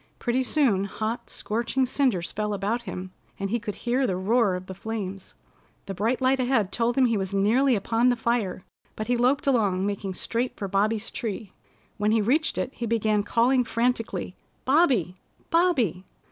Pretty 0.17 0.43
soon 0.43 0.85
hot, 0.85 1.29
scorching 1.29 1.85
cinders 1.85 2.31
fell 2.31 2.55
about 2.55 2.81
him, 2.89 3.11
and 3.39 3.51
he 3.51 3.59
could 3.59 3.75
hear 3.75 4.07
the 4.07 4.15
roar 4.15 4.55
of 4.55 4.65
the 4.65 4.73
flames. 4.73 5.35
The 5.85 5.93
bright 5.93 6.19
light 6.19 6.39
ahead 6.39 6.71
told 6.71 6.97
him 6.97 7.05
he 7.05 7.17
was 7.19 7.35
nearly 7.35 7.75
upon 7.75 8.09
the 8.09 8.15
fire, 8.15 8.63
but 8.95 9.05
he 9.05 9.15
loped 9.15 9.45
along, 9.45 9.85
making 9.85 10.15
straight 10.15 10.57
for 10.57 10.67
Bobby's 10.67 11.11
tree. 11.11 11.53
When 11.97 12.09
he 12.11 12.19
reached 12.19 12.57
it 12.57 12.73
he 12.73 12.87
began 12.87 13.21
calling 13.21 13.63
frantically. 13.63 14.33
"Bobby! 14.65 15.13
Bobby!" 15.51 16.03